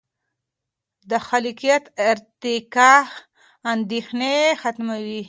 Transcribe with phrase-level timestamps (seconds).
[1.09, 2.93] د خلاقیت ارتقا
[3.73, 5.19] اندیښنې ختموي.